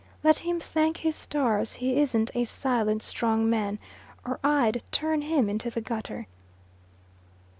[0.23, 3.77] "Let him thank his stars he isn't a silent strong man,
[4.25, 6.25] or I'd turn him into the gutter."